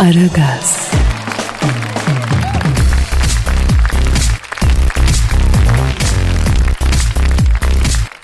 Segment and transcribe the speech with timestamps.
[0.00, 0.90] Aragaz,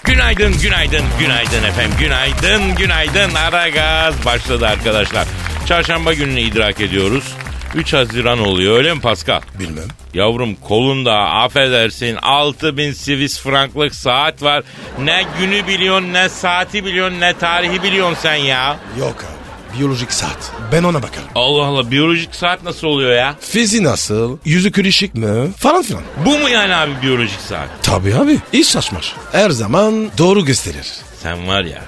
[0.04, 1.96] Günaydın, günaydın, günaydın efendim.
[2.00, 3.34] Günaydın, günaydın.
[3.34, 5.28] Ara gaz başladı arkadaşlar.
[5.66, 7.34] Çarşamba gününü idrak ediyoruz.
[7.74, 9.40] 3 Haziran oluyor öyle mi Pascal?
[9.58, 9.88] Bilmem.
[10.14, 14.62] Yavrum kolunda affedersin 6000 Swiss franklık saat var.
[15.04, 18.76] Ne günü biliyorsun ne saati biliyorsun ne tarihi biliyorsun sen ya.
[18.98, 19.35] Yok abi.
[19.78, 20.52] Biyolojik saat.
[20.72, 21.28] Ben ona bakarım.
[21.34, 23.34] Allah Allah biyolojik saat nasıl oluyor ya?
[23.40, 24.38] Fizi nasıl?
[24.44, 25.52] Yüzü kırışık mı?
[25.58, 26.02] Falan filan.
[26.24, 27.68] Bu mu yani abi biyolojik saat?
[27.82, 28.38] Tabii abi.
[28.52, 29.14] Hiç saçmar.
[29.32, 30.92] Her zaman doğru gösterir.
[31.22, 31.82] Sen var ya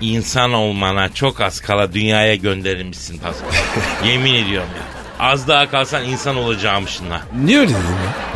[0.00, 3.48] insan olmana çok az kala dünyaya gönderilmişsin Pascal.
[4.08, 4.92] Yemin ediyorum ya.
[5.26, 7.20] Az daha kalsan insan olacağımışsın ha.
[7.44, 7.80] Niye öyle dedin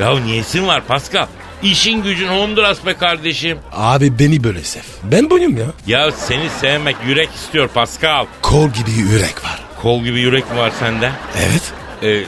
[0.01, 0.07] ya?
[0.11, 1.27] Ya niyesin var Pascal?
[1.63, 3.59] İşin gücün Honduras be kardeşim.
[3.73, 4.81] Abi beni böyle sev.
[5.05, 5.67] Ben buyum ya.
[5.87, 8.27] Ya seni sevmek yürek istiyor Pascal.
[8.43, 9.65] Kol gibi yürek var.
[9.83, 11.13] Kol gibi yürek mi var sende?
[11.39, 11.73] Evet.
[12.03, 12.25] Ee,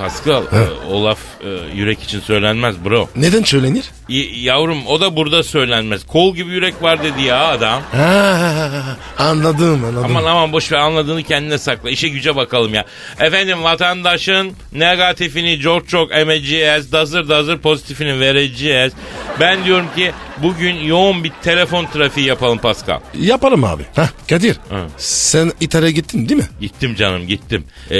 [0.00, 3.08] Pascal e, o laf e, yürek için söylenmez bro.
[3.16, 3.90] Neden söylenir?
[4.08, 6.06] Y- yavrum o da burada söylenmez.
[6.06, 7.82] Kol gibi yürek var dedi ya adam.
[7.92, 10.04] Ha, anladım anladım.
[10.04, 11.90] Aman aman boş ver anladığını kendine sakla.
[11.90, 12.84] İşe güce bakalım ya.
[13.20, 16.92] Efendim vatandaşın negatifini çok çok emeceğiz.
[16.92, 18.92] Dazır dazır pozitifini vereceğiz.
[19.40, 23.00] Ben diyorum ki bugün yoğun bir telefon trafiği yapalım Pascal.
[23.20, 23.82] Yaparım abi.
[23.94, 24.86] Heh, Kadir Hı.
[24.96, 26.48] sen İtalya'ya gittin değil mi?
[26.60, 27.64] Gittim canım gittim.
[27.90, 27.94] Ee,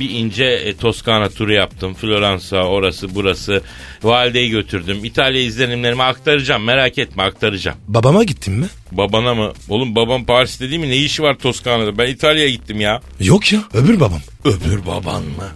[0.00, 1.94] bir ince e, Toskana turu yaptım.
[1.94, 3.62] Floransa orası burası.
[4.02, 5.04] Valideyi götürdüm.
[5.04, 7.76] İtalya izlenimlerimi aktaracağım merak etme aktaracağım.
[7.88, 8.66] Babama gittin mi?
[8.92, 9.52] Babana mı?
[9.68, 10.88] Oğlum babam Paris'te değil mi?
[10.90, 11.98] Ne işi var Toskana'da?
[11.98, 13.00] Ben İtalya'ya gittim ya.
[13.20, 14.20] Yok ya öbür babam.
[14.44, 15.48] Öbür baban mı?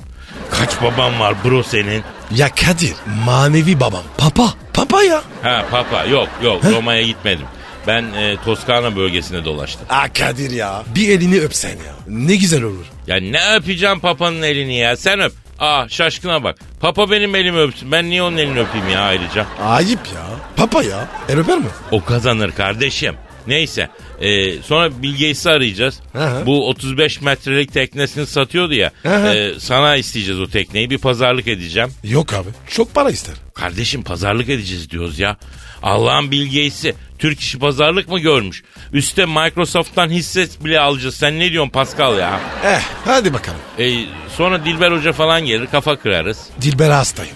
[0.51, 2.03] Kaç baban var bro senin?
[2.37, 2.93] Ya Kadir
[3.27, 4.03] manevi babam.
[4.19, 4.55] Papa.
[4.75, 5.23] Papa ya.
[5.43, 7.47] Ha papa yok yok Roma'ya gitmedim.
[7.87, 9.87] Ben e, Toskana bölgesinde dolaştım.
[9.91, 10.83] Aa Kadir ya.
[10.95, 11.95] Bir elini öpsen ya.
[12.09, 12.85] Ne güzel olur.
[13.07, 14.97] Ya ne öpeceğim papanın elini ya?
[14.97, 15.33] Sen öp.
[15.59, 16.57] Aa şaşkına bak.
[16.81, 17.93] Papa benim elimi öpsün.
[17.93, 19.47] Ben niye onun elini öpeyim ya ayrıca?
[19.65, 20.23] Ayıp ya.
[20.57, 21.09] Papa ya.
[21.29, 21.67] El öper mi?
[21.91, 23.15] O kazanır kardeşim.
[23.47, 23.89] Neyse.
[24.21, 26.01] e, sonra Bill Gates'i arayacağız.
[26.15, 26.47] Aha.
[26.47, 28.93] Bu 35 metrelik teknesini satıyordu ya.
[29.07, 29.35] Aha.
[29.35, 30.91] e, sana isteyeceğiz o tekneyi.
[30.91, 31.89] Bir pazarlık edeceğim.
[32.05, 32.49] Yok abi.
[32.71, 33.35] Çok para ister.
[33.55, 35.37] Kardeşim pazarlık edeceğiz diyoruz ya.
[35.83, 38.63] Allah'ın Bill Gates'i Türk işi pazarlık mı görmüş?
[38.93, 41.15] Üste Microsoft'tan hisse bile alacağız.
[41.15, 42.41] Sen ne diyorsun Pascal ya?
[42.65, 43.61] Eh hadi bakalım.
[43.79, 43.93] E,
[44.37, 46.39] sonra Dilber Hoca falan gelir kafa kırarız.
[46.61, 47.35] Dilber hastayım.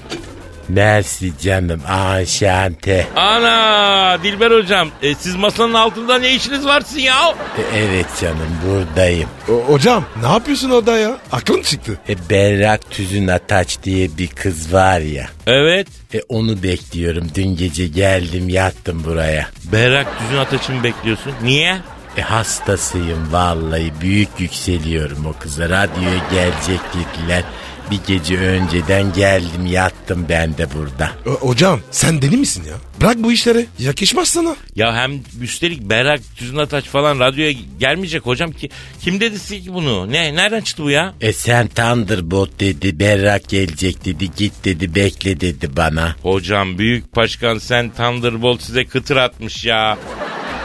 [0.69, 3.07] Mersi canım anşante.
[3.17, 7.35] Ana Dilber Hocam e, siz masanın altında ne işiniz varsın ya?
[7.59, 9.29] E, evet canım buradayım.
[9.49, 11.19] O- hocam ne yapıyorsun orada ya?
[11.33, 11.99] Aklın çıktı.
[12.09, 15.27] E, Berrak Tüzün Ataç diye bir kız var ya.
[15.47, 15.89] Evet.
[16.15, 17.29] E, onu bekliyorum.
[17.35, 19.49] Dün gece geldim yattım buraya.
[19.73, 21.33] Berrak Düzün Ataç'ı mı bekliyorsun?
[21.43, 21.77] Niye?
[22.17, 23.93] E, hastasıyım vallahi.
[24.01, 25.65] Büyük yükseliyorum o kıza.
[25.65, 27.43] Radyoya gelecek dediler.
[27.91, 31.11] Bir gece önceden geldim yattım ben de burada.
[31.27, 32.75] O- hocam sen deli misin ya?
[33.01, 33.67] Bırak bu işleri.
[33.79, 34.57] Yakışmaz sana.
[34.77, 38.69] Ya hem üstelik Berrak Düzün Ataç falan radyoya gelmeyecek hocam ki.
[39.01, 40.13] Kim dedi size ki bunu?
[40.13, 40.35] Ne?
[40.35, 41.15] Nereden çıktı bu ya?
[41.21, 46.17] E sen Thunderbolt dedi, Berrak gelecek dedi, git dedi, bekle dedi bana.
[46.23, 49.99] Hocam büyük başkan sen Thunderbolt size kıtır atmış ya.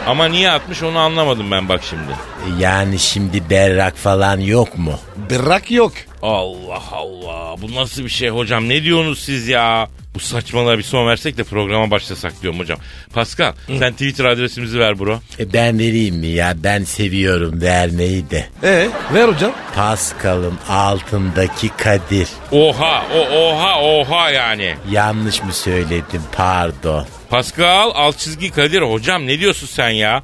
[0.06, 2.02] Ama niye atmış onu anlamadım ben bak şimdi.
[2.46, 4.98] E, yani şimdi Berrak falan yok mu?
[5.30, 5.92] Bırak yok.
[6.24, 9.88] Allah Allah bu nasıl bir şey hocam ne diyorsunuz siz ya?
[10.14, 12.78] Bu saçmalığa bir son versek de programa başlasak diyorum hocam.
[13.14, 15.20] Pascal sen Twitter adresimizi ver bro.
[15.38, 16.54] E ben vereyim mi ya?
[16.56, 18.46] Ben seviyorum vermeyi de.
[18.62, 19.52] E ver hocam.
[19.74, 22.28] Pascal'ın altındaki Kadir.
[22.52, 24.74] Oha o oha oha yani.
[24.90, 27.06] Yanlış mı söyledim pardon.
[27.30, 30.22] Pascal alt çizgi Kadir hocam ne diyorsun sen ya?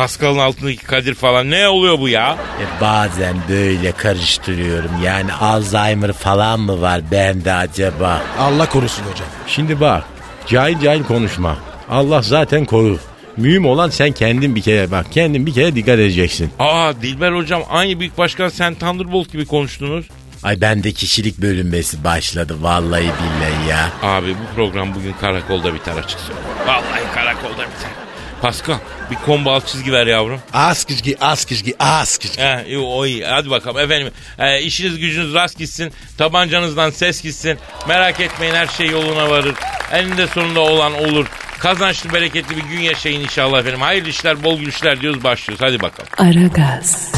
[0.00, 2.36] Pascal'ın altındaki Kadir falan ne oluyor bu ya?
[2.60, 4.90] E bazen böyle karıştırıyorum.
[5.04, 8.22] Yani Alzheimer falan mı var bende acaba?
[8.38, 9.28] Allah korusun hocam.
[9.46, 10.04] Şimdi bak
[10.46, 11.56] cahil cahil konuşma.
[11.90, 12.98] Allah zaten korur.
[13.36, 16.50] Mühim olan sen kendin bir kere bak kendin bir kere dikkat edeceksin.
[16.58, 20.06] Aa Dilber hocam aynı büyük başkan sen Thunderbolt gibi konuştunuz.
[20.42, 23.90] Ay bende kişilik bölünmesi başladı vallahi billahi ya.
[24.02, 26.48] Abi bu program bugün karakolda biter açık söyleyeyim.
[26.66, 28.09] Vallahi karakolda biter.
[28.42, 28.76] Pascal
[29.10, 30.40] bir combo alt çizgi ver yavrum.
[30.54, 32.42] Az kişgi, az kişgi, az kişgi.
[32.42, 33.24] He, iyi, o iyi.
[33.26, 34.12] Hadi bakalım efendim.
[34.38, 35.92] E, işiniz gücünüz rast gitsin.
[36.18, 37.58] Tabancanızdan ses gitsin.
[37.88, 39.54] Merak etmeyin her şey yoluna varır.
[39.92, 41.26] Eninde sonunda olan olur.
[41.58, 43.80] Kazançlı bereketli bir gün yaşayın inşallah efendim.
[43.80, 45.64] Hayırlı işler bol gülüşler diyoruz başlıyoruz.
[45.66, 46.10] Hadi bakalım.
[46.18, 47.12] Aragaz,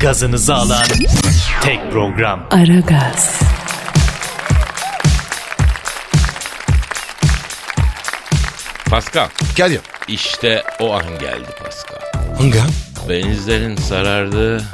[0.00, 0.84] Gazınızı alan
[1.62, 2.48] tek program.
[2.50, 3.40] Aragaz,
[8.90, 9.80] Pascal Kadir.
[10.08, 12.22] işte o an geldi Pascal.
[12.38, 12.58] Hangi?
[13.08, 14.64] Benizlerin sarardı,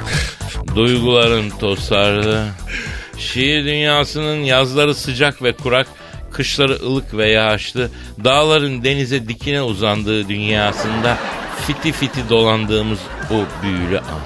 [0.75, 2.45] duyguların tosardı.
[3.17, 5.87] Şiir dünyasının yazları sıcak ve kurak,
[6.31, 7.89] kışları ılık ve yağışlı,
[8.23, 11.17] dağların denize dikine uzandığı dünyasında
[11.67, 12.99] fiti fiti dolandığımız
[13.31, 14.21] o büyülü an.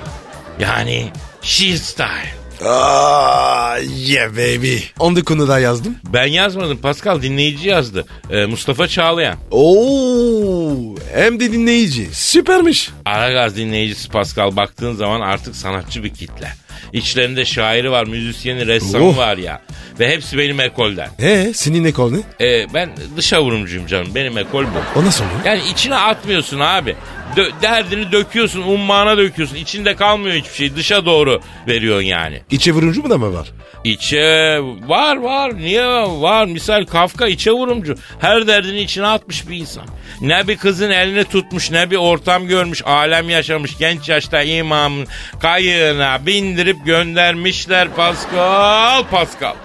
[0.60, 2.39] Yani şiir style.
[2.66, 3.78] Aa,
[4.08, 4.78] yeah baby.
[5.00, 5.96] Onu konuda yazdım.
[6.14, 8.06] Ben yazmadım Pascal dinleyici yazdı.
[8.32, 9.38] Ee, Mustafa Çağlayan.
[9.52, 12.08] Oo, hem de dinleyici.
[12.12, 12.90] Süpermiş.
[13.06, 16.54] Aragaz dinleyicisi Pascal baktığın zaman artık sanatçı bir kitle.
[16.94, 19.18] İçlerinde şairi var, müzisyeni, ressamı Oh.
[19.18, 19.62] var ya.
[20.00, 21.10] Ve hepsi benim ekolden.
[21.22, 22.48] Ee, senin ne kol ne?
[22.48, 24.08] Ee, ben dışa vurumcuyum canım.
[24.16, 25.00] Benim ekol bu.
[25.00, 25.40] O nasıl oluyor?
[25.46, 26.96] Yani içine atmıyorsun abi.
[27.36, 29.56] Dö- derdini döküyorsun, ummağına döküyorsun.
[29.56, 30.76] İçinde kalmıyor hiçbir şey.
[30.76, 32.42] Dışa doğru veriyorsun yani.
[32.52, 33.48] İçe vuruncu mu da mı var?
[33.84, 35.58] İçe var var.
[35.58, 36.46] Niye var?
[36.46, 37.96] Misal Kafka içe vurumcu.
[38.20, 39.84] Her derdini içine atmış bir insan.
[40.22, 42.82] Ne bir kızın elini tutmuş ne bir ortam görmüş.
[42.86, 43.78] Alem yaşamış.
[43.78, 45.08] Genç yaşta imamın
[45.42, 46.26] kayığına
[46.70, 49.04] bindirip göndermişler Pascal.
[49.04, 49.56] Pascal.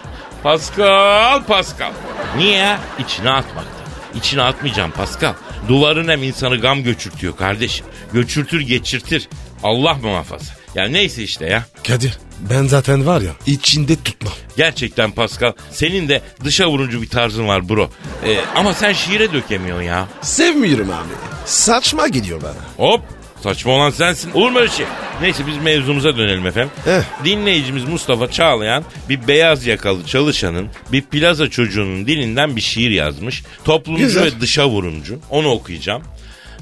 [0.42, 1.44] Pascal.
[1.44, 1.92] Pascal.
[2.36, 2.76] Niye?
[2.98, 3.84] İçine atmaktan.
[4.14, 5.34] İçine atmayacağım Pascal.
[5.68, 7.86] Duvarın hem insanı gam göçürtüyor kardeşim.
[8.12, 9.28] Göçürtür geçirtir.
[9.62, 10.52] Allah muhafaza.
[10.74, 11.64] Ya neyse işte ya.
[11.86, 12.18] Kadir
[12.50, 14.32] ben zaten var ya içinde tutmam.
[14.56, 17.90] Gerçekten Pascal senin de dışa vuruncu bir tarzın var bro.
[18.26, 20.08] Ee, ama sen şiire dökemiyorsun ya.
[20.22, 21.14] Sevmiyorum abi.
[21.46, 22.86] Saçma gidiyor bana.
[22.88, 23.00] Hop
[23.44, 24.30] saçma olan sensin.
[24.32, 24.86] Olur mu öyle şey?
[25.20, 26.70] Neyse biz mevzumuza dönelim efendim.
[26.86, 27.02] Eh.
[27.24, 33.42] Dinleyicimiz Mustafa Çağlayan bir beyaz yakalı çalışanın bir plaza çocuğunun dilinden bir şiir yazmış.
[33.64, 34.24] Toplumcu Güzel.
[34.24, 35.18] ve dışa vurumcu.
[35.30, 36.02] Onu okuyacağım.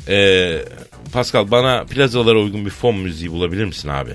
[0.08, 0.58] Ee,
[1.12, 4.14] Pascal bana plazalara uygun bir fon müziği bulabilir misin abi?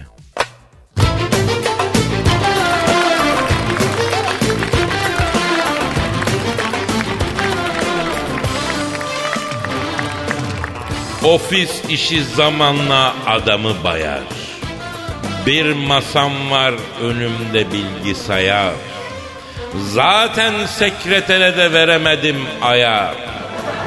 [11.23, 14.21] Ofis işi zamanla adamı bayar.
[15.45, 18.73] Bir masam var önümde bilgisayar.
[19.75, 23.15] Zaten sekretere de veremedim ayar.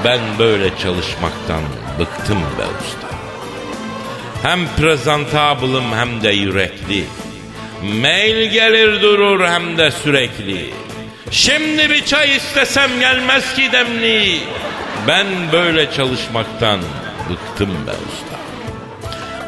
[0.04, 1.62] Ben böyle çalışmaktan
[1.98, 3.08] bıktım be usta.
[4.42, 7.04] Hem prezentabılım hem de yürekli.
[7.82, 10.70] Mail gelir durur hem de sürekli.
[11.30, 14.40] Şimdi bir çay istesem gelmez ki demli.
[15.08, 16.80] Ben böyle çalışmaktan
[17.30, 18.36] bıktım be usta.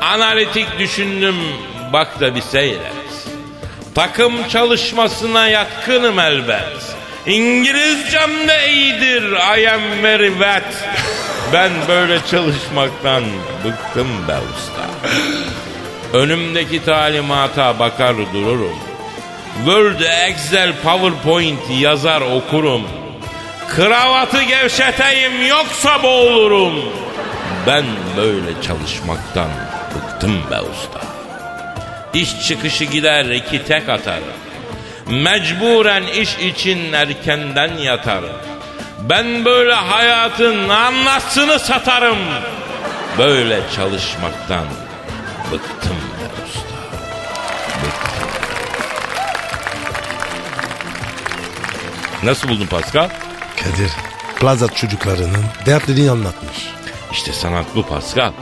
[0.06, 1.37] Analitik düşündüm
[1.93, 3.02] bak da bir seyret.
[3.94, 6.96] Takım çalışmasına yatkınım elbet.
[7.26, 10.64] İngilizcem de iyidir I am very wet.
[11.52, 13.25] Ben böyle çalışmaktan
[13.64, 14.82] bıktım be usta.
[16.19, 18.78] Önümdeki talimata bakar dururum.
[19.64, 22.82] Word, Excel, PowerPoint yazar okurum.
[23.69, 26.73] Kravatı gevşeteyim yoksa boğulurum.
[27.67, 27.85] Ben
[28.17, 29.49] böyle çalışmaktan
[29.94, 31.00] bıktım be usta.
[32.14, 34.25] İş çıkışı gider iki tek atarım.
[35.11, 38.37] Mecburen iş için erkenden yatarım.
[39.09, 42.19] Ben böyle hayatın anlasını satarım.
[43.19, 44.64] Böyle çalışmaktan
[45.52, 46.76] bıktım be usta.
[47.83, 48.28] Bıktım.
[52.23, 53.09] Nasıl buldun Pascal?
[53.57, 53.90] Kadir
[54.40, 56.82] plaza çocuklarının dertlerini anlatmış.
[57.12, 58.33] İşte sanat bu Pascal.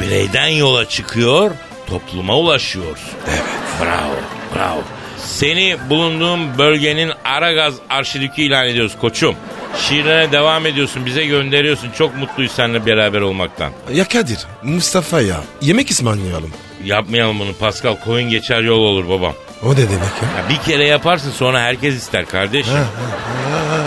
[0.00, 1.50] Bireyden yola çıkıyor,
[1.86, 3.10] topluma ulaşıyorsun.
[3.30, 3.42] Evet.
[3.82, 4.14] Bravo,
[4.56, 4.82] bravo.
[5.18, 9.34] Seni bulunduğum bölgenin Aragaz arşidükü ilan ediyoruz koçum.
[9.78, 11.90] Şiirlere devam ediyorsun, bize gönderiyorsun.
[11.98, 13.72] Çok mutluyuz seninle beraber olmaktan.
[13.92, 16.52] Ya Kadir Mustafa ya yemek ısmarlayalım.
[16.84, 19.34] Yapmayalım bunu Pascal, koyun geçer yol olur babam.
[19.62, 20.42] O ne demek ya?
[20.42, 22.74] Ya bir kere yaparsın sonra herkes ister kardeşim.
[22.74, 23.79] Aa,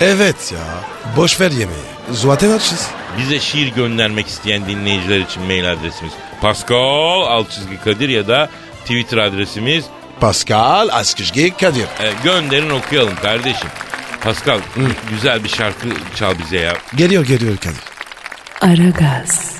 [0.00, 0.58] evet ya
[1.16, 1.78] boş ver yemeği.
[2.12, 2.88] Zaten açız.
[3.18, 8.48] Bize şiir göndermek isteyen dinleyiciler için mail adresimiz Pascal alt çizgi Kadir ya da
[8.80, 9.84] Twitter adresimiz
[10.20, 11.82] Pascal Askışgi Kadir.
[11.82, 13.68] E, gönderin okuyalım kardeşim.
[14.20, 14.58] Pascal
[15.10, 16.74] güzel bir şarkı çal bize ya.
[16.96, 17.82] Geliyor geliyor Kadir.
[18.60, 19.56] Aragaz,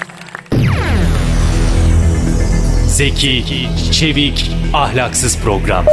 [2.87, 5.87] Zeki, çevik, ahlaksız program.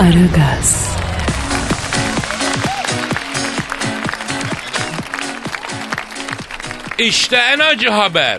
[0.00, 0.88] Aragaz,
[6.98, 8.38] İşte en acı haber.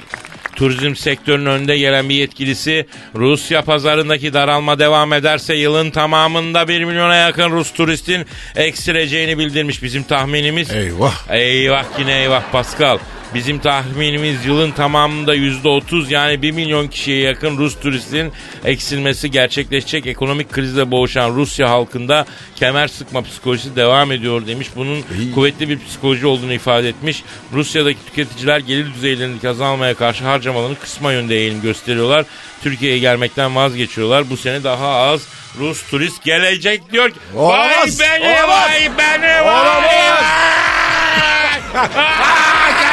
[0.55, 2.85] Turizm sektörünün önde gelen bir yetkilisi
[3.15, 10.03] Rusya pazarındaki daralma devam ederse yılın tamamında 1 milyona yakın Rus turistin eksileceğini bildirmiş bizim
[10.03, 10.71] tahminimiz.
[10.71, 11.29] Eyvah.
[11.29, 12.97] Eyvah yine eyvah Pascal.
[13.34, 18.31] Bizim tahminimiz yılın tamamında %30 yani 1 milyon kişiye yakın Rus turistin
[18.65, 20.05] eksilmesi gerçekleşecek.
[20.07, 24.67] Ekonomik krizle boğuşan Rusya halkında kemer sıkma psikolojisi devam ediyor demiş.
[24.75, 25.03] Bunun
[25.36, 27.24] kuvvetli bir psikoloji olduğunu ifade etmiş.
[27.53, 32.25] Rusya'daki tüketiciler gelir düzeylerindeki azalmaya karşı harcamalarını kısma yönde eğilim gösteriyorlar.
[32.63, 34.29] Türkiye'ye gelmekten vazgeçiyorlar.
[34.29, 35.22] Bu sene daha az
[35.60, 37.10] Rus turist gelecek diyor.
[37.10, 38.69] ki, Vay Olamaz, beni olamaz.
[38.69, 39.88] vay beni vay.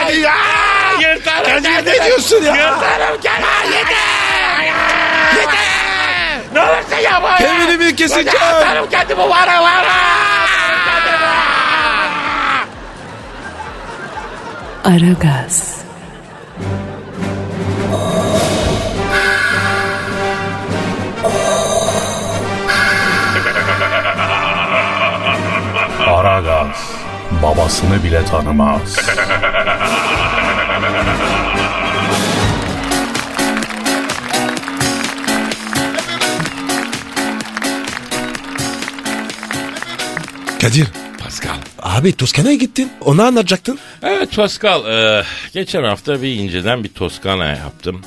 [0.06, 0.34] Kadir ya.
[1.00, 1.96] Yırtarım Kadir kendimi.
[1.98, 2.54] ne diyorsun ya?
[2.54, 3.74] Yırtarım kendimi.
[3.76, 4.64] Yeter.
[5.36, 6.38] Yeter.
[6.52, 7.36] Ne olursa yapma ya.
[7.38, 8.38] Kendini bir keseceğim.
[8.46, 9.94] Yırtarım kendimi vara vara.
[14.84, 15.74] Aragaz,
[26.06, 26.93] Aragaz
[27.42, 28.96] babasını bile tanımaz.
[40.60, 40.86] Kadir.
[41.18, 41.56] Pascal.
[41.82, 42.92] Abi Toskana'ya gittin.
[43.00, 43.78] Onu anlatacaktın.
[44.02, 44.86] Evet Pascal.
[44.86, 48.00] e, geçen hafta bir inceden bir Toskana yaptım.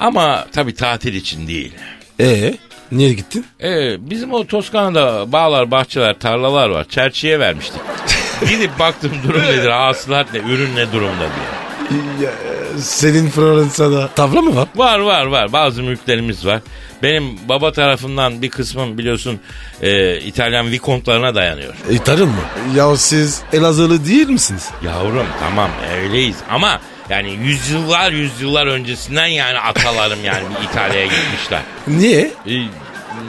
[0.00, 1.72] Ama tabii tatil için değil.
[2.20, 2.54] Ee,
[2.92, 3.46] niye gittin?
[3.62, 6.84] E, bizim o Toskana'da bağlar, bahçeler, tarlalar var.
[6.88, 7.80] Çerçiye vermiştik.
[8.48, 12.30] Gidip baktım durum nedir, hasılat ne, ürün ne durumda diye.
[12.78, 14.68] Senin Floransa'da tavla mı var?
[14.76, 16.60] Var var var bazı mülklerimiz var.
[17.02, 19.40] Benim baba tarafından bir kısmım biliyorsun
[19.82, 21.74] e, İtalyan vikontlarına dayanıyor.
[21.90, 22.34] İtalyan mı?
[22.76, 24.68] Ya siz Elazığlı değil misiniz?
[24.84, 25.70] Yavrum tamam
[26.02, 26.80] öyleyiz ama
[27.10, 31.60] yani yüzyıllar yüzyıllar öncesinden yani atalarım yani İtalya'ya gitmişler.
[31.88, 32.30] Niye?
[32.46, 32.54] E,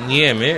[0.08, 0.58] niye mi?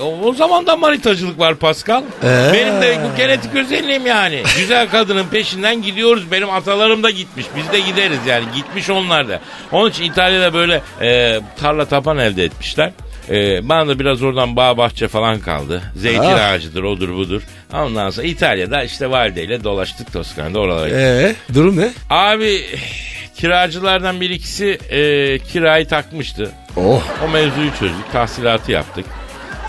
[0.00, 2.02] O, o zaman da manitacılık var Pascal.
[2.24, 2.50] Ee?
[2.52, 4.42] Benim de bu genetik özelliğim yani.
[4.58, 6.30] Güzel kadının peşinden gidiyoruz.
[6.32, 7.46] Benim atalarım da gitmiş.
[7.56, 8.44] Biz de gideriz yani.
[8.56, 9.40] Gitmiş onlar da.
[9.72, 12.90] Onun için İtalya'da böyle e, tarla tapan elde etmişler.
[13.30, 15.82] E, bana da biraz oradan bağ bahçe falan kaldı.
[15.96, 16.50] Zeytin Ah.
[16.50, 17.42] ağacıdır odur budur.
[17.72, 21.00] Ondan sonra İtalya'da işte valideyle dolaştık Toskana'da oralara gittik.
[21.50, 21.88] Ee, durum ne?
[22.10, 22.62] Abi
[23.36, 26.50] kiracılardan bir ikisi e, kirayı takmıştı.
[26.76, 27.02] Oh.
[27.24, 28.12] O mevzuyu çözdük.
[28.12, 29.04] Tahsilatı yaptık.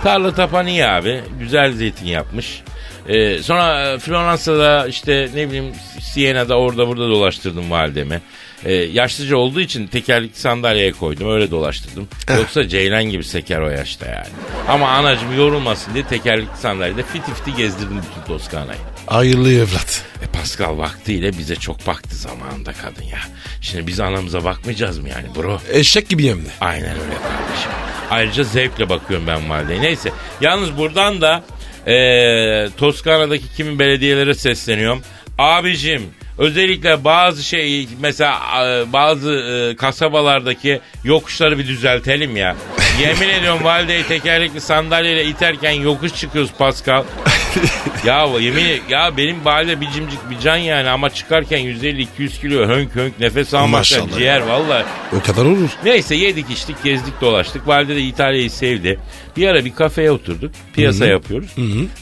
[0.06, 1.24] Tarla tapan iyi abi.
[1.40, 2.62] Güzel zeytin yapmış.
[3.08, 8.22] Ee, sonra e, Floransa'da işte ne bileyim Siena'da orada burada dolaştırdım validemi.
[8.66, 12.08] Ee, yaşlıca olduğu için tekerlekli sandalyeye koydum öyle dolaştırdım.
[12.38, 14.28] Yoksa Ceylan gibi seker o yaşta yani.
[14.68, 18.80] Ama anacım yorulmasın diye tekerlekli sandalyede fiti fiti gezdirdim bütün Toskana'yı.
[19.08, 20.04] Hayırlı evlat.
[20.24, 23.20] E Pascal vaktiyle bize çok baktı zamanında kadın ya.
[23.62, 25.60] Şimdi biz anamıza bakmayacağız mı yani bro?
[25.72, 26.50] Eşek gibi hem de.
[26.62, 27.72] Aynen öyle kardeşim.
[28.10, 29.82] Ayrıca zevkle bakıyorum ben valideye.
[29.82, 31.44] Neyse yalnız buradan da
[31.88, 35.02] eee Toskana'daki kimi belediyelere sesleniyorum.
[35.38, 36.02] Abicim
[36.38, 42.56] özellikle bazı şey mesela e, bazı e, kasabalardaki yokuşları bir düzeltelim ya.
[43.02, 47.04] Yemin ediyorum valideyi tekerlekli sandalyeyle iterken yokuş çıkıyoruz Pascal.
[48.06, 52.96] ya yemin ya benim valide bir cimcik bir can yani ama çıkarken 150-200 kilo hönk
[52.96, 54.18] hönk nefes almaktan Maşallah.
[54.18, 54.86] ciğer vallahi.
[55.20, 55.70] O kadar olur.
[55.86, 57.68] Neyse yedik içtik gezdik dolaştık.
[57.68, 59.00] Valide de İtalya'yı sevdi.
[59.38, 60.52] Bir ara bir kafeye oturduk.
[60.74, 61.56] Piyasa yapıyoruz.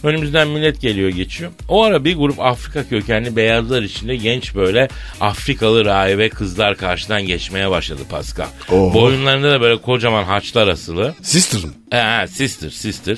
[0.03, 1.51] Önümüzden millet geliyor geçiyor.
[1.67, 4.87] O ara bir grup Afrika kökenli beyazlar içinde genç böyle
[5.21, 8.47] Afrikalı rahibe kızlar karşıdan geçmeye başladı Pascal.
[8.71, 8.93] Oo.
[8.93, 10.82] Boyunlarında da böyle kocaman haçlar asılı.
[11.21, 11.73] Sister'ım.
[11.91, 13.17] He, sister sister.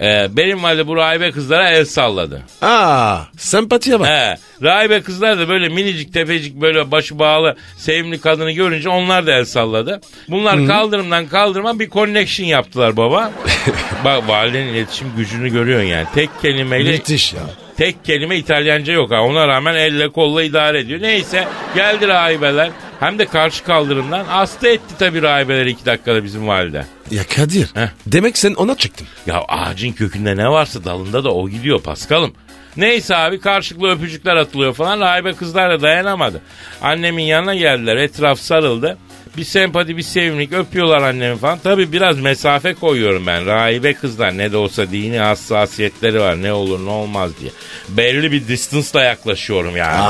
[0.00, 2.42] Ee, benim valide bu rahibe kızlara el salladı.
[2.62, 4.08] Aa, sempatiye bak.
[4.08, 9.32] He, rahibe kızlar da böyle minicik tefecik böyle başı bağlı sevimli kadını görünce onlar da
[9.32, 10.00] el salladı.
[10.28, 13.32] Bunlar kaldırımdan kaldırıma bir connection yaptılar baba.
[14.04, 16.06] Bak validenin iletişim gücünü görüyorsun yani.
[16.14, 17.40] Tek kelimeyle Müthiş ya.
[17.76, 19.20] tek kelime İtalyanca yok ha.
[19.22, 21.02] Ona rağmen elle kolla idare ediyor.
[21.02, 22.70] Neyse geldi rahibeler.
[23.00, 26.84] Hem de karşı kaldırımdan hasta etti tabii rahibeler iki dakikada bizim valide.
[27.10, 27.68] Ya Kadir.
[27.74, 27.88] Heh.
[28.06, 29.06] Demek sen ona çıktın.
[29.26, 32.32] Ya ağacın kökünde ne varsa dalında da o gidiyor Paskal'ım.
[32.76, 35.00] Neyse abi karşılıklı öpücükler atılıyor falan.
[35.00, 36.42] Rahibe kızlar da dayanamadı.
[36.82, 37.96] Annemin yanına geldiler.
[37.96, 38.98] Etraf sarıldı.
[39.38, 41.58] Bir sempati bir sevimlilik öpüyorlar annemi falan.
[41.58, 43.46] Tabi biraz mesafe koyuyorum ben.
[43.46, 46.42] Rahibe kızlar ne de olsa dini hassasiyetleri var.
[46.42, 47.50] Ne olur ne olmaz diye.
[47.88, 50.00] Belli bir distance'la yaklaşıyorum yani.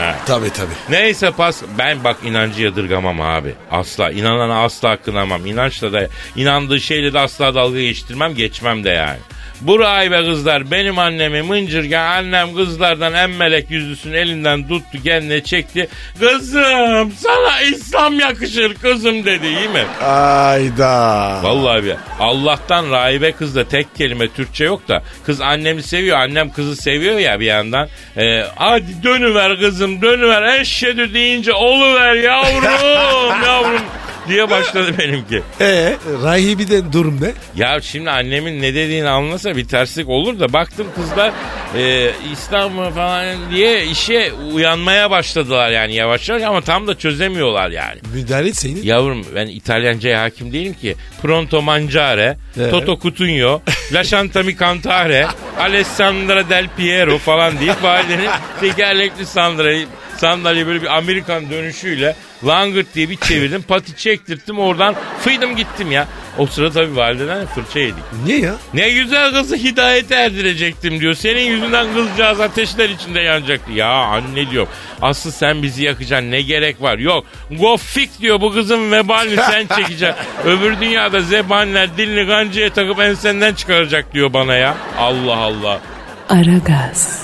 [0.00, 0.14] He.
[0.26, 0.74] Tabii tabii.
[0.88, 3.54] Neyse pas ben bak inancı yadırgamam abi.
[3.70, 5.46] Asla inanana asla kınamam.
[5.46, 9.18] İnançla da inandığı şeyle de asla dalga geçtirmem geçmem de yani.
[9.60, 15.88] Bu rahibe kızlar benim annemi mıncırken annem kızlardan emmelek yüzlüsünün elinden tuttu kendine çekti.
[16.20, 19.84] Kızım sana İslam yakışır kızım dedi iyi mi?
[20.04, 21.40] Ayda.
[21.42, 26.76] Vallahi bir Allah'tan rahibe kızda tek kelime Türkçe yok da kız annemi seviyor annem kızı
[26.76, 27.88] seviyor ya bir yandan.
[28.16, 33.82] Ee, hadi dönüver kızım dönüver eşhedü deyince oluver yavrum yavrum
[34.28, 35.42] diye başladı benimki.
[35.60, 37.32] Ee, rahibiden durum ne?
[37.56, 41.32] Ya şimdi annemin ne dediğini anlasa bir terslik olur da baktım kızlar
[41.76, 48.00] e, mı falan diye işe uyanmaya başladılar yani yavaş yavaş ama tam da çözemiyorlar yani.
[48.14, 48.82] Müdahale etseydin.
[48.82, 50.96] Yavrum ben İtalyanca'ya hakim değilim ki.
[51.22, 52.70] Pronto mangiare, Evet.
[52.70, 53.60] Toto Cutugno,
[53.92, 55.26] Lasciatemi cantare,
[55.60, 58.30] Alessandra Del Piero falan deyip validenin
[58.60, 59.86] tekerlekli sandalyayı,
[60.18, 63.62] sandalye böyle bir Amerikan dönüşüyle langırt diye bir çevirdim.
[63.62, 66.08] Pati çektirttim oradan fıydım gittim ya.
[66.38, 68.02] O sırada tabii valideden fırça yedik.
[68.24, 68.54] Niye ya?
[68.74, 71.14] Ne güzel kızı hidayete erdirecektim diyor.
[71.14, 73.72] Senin yüzünden kızcağız ateşler içinde yanacaktı.
[73.72, 74.66] Ya anne diyor.
[75.02, 76.98] Asıl sen bizi yakacaksın ne gerek var?
[76.98, 77.24] Yok.
[77.50, 80.22] Go fix diyor bu kızın vebalini sen çekeceksin.
[80.44, 84.74] Öbür dünyada zebaniler dilini gancıya takıp ensenden çıkaracak diyor bana ya.
[84.98, 85.80] Allah Allah.
[86.28, 87.22] Aragaz,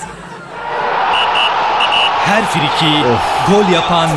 [2.25, 2.93] Her friki
[3.51, 4.09] gol yapan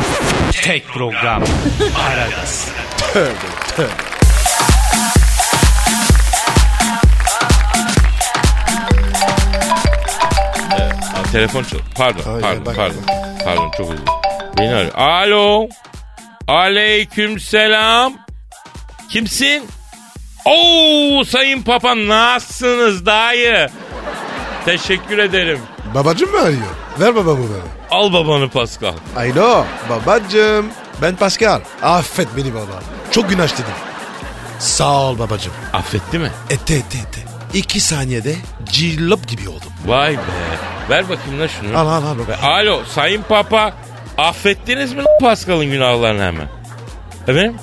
[0.63, 1.43] tek program.
[2.09, 2.67] Aragaz.
[11.15, 11.77] Aa, telefon çal.
[11.97, 12.75] Pardon, Ay, pardon, bak.
[12.75, 13.01] pardon.
[13.45, 14.13] Pardon çok özür dilerim.
[14.57, 14.91] Beni arıyor.
[14.95, 15.67] Alo.
[16.47, 18.13] Aleyküm selam.
[19.09, 19.67] Kimsin?
[20.45, 23.69] Oo sayın papa nasılsınız dayı?
[24.65, 25.59] Teşekkür ederim.
[25.95, 26.61] Babacım mı arıyor?
[26.99, 27.76] Ver babamı bana.
[27.91, 28.93] Al babanı Pascal.
[29.15, 30.65] Alo babacım.
[31.01, 31.61] Ben Pascal.
[31.83, 32.81] Affet beni baba.
[33.11, 33.65] Çok günah dedim.
[34.59, 35.53] Sağ ol babacım.
[35.73, 36.31] Affetti mi?
[36.49, 37.21] Ette ette ette.
[37.53, 39.71] İki saniyede cillop gibi oldum.
[39.85, 40.21] Vay be.
[40.89, 41.77] Ver bakayım lan şunu.
[41.77, 42.17] Al al al.
[42.43, 43.73] Alo sayın papa
[44.17, 46.47] affettiniz mi Pascal'ın günahlarını hemen?
[47.27, 47.55] Efendim?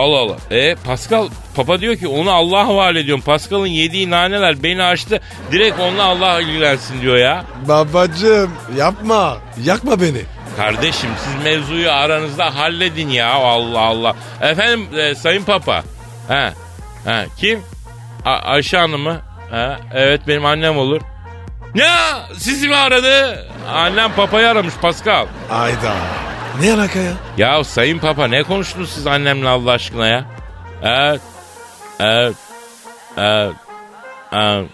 [0.00, 0.36] Allah Allah.
[0.50, 3.24] E Pascal papa diyor ki onu Allah'a havale ediyorum.
[3.24, 5.20] Pascal'ın yediği naneler beni açtı.
[5.52, 7.44] Direkt onunla Allah ilgilensin diyor ya.
[7.68, 9.36] Babacım yapma.
[9.64, 10.22] Yakma beni.
[10.56, 14.14] Kardeşim siz mevzuyu aranızda halledin ya Allah Allah.
[14.40, 15.82] Efendim e, sayın papa.
[16.28, 16.52] Ha.
[17.04, 17.62] Ha kim?
[18.24, 19.20] A- Ayşe Hanım mı?
[19.50, 21.00] Ha, evet benim annem olur.
[21.74, 21.88] Ne?
[22.38, 23.46] Sizi mi aradı?
[23.74, 25.26] Annem papayı aramış Pascal.
[25.50, 25.92] Ayda.
[26.58, 27.12] Ne alaka ya?
[27.36, 30.24] Ya sayın papa ne konuştunuz siz annemle Allah aşkına ya?
[30.82, 31.20] Evet.
[32.00, 32.36] Evet.
[33.16, 33.54] Evet.
[34.32, 34.68] Evet.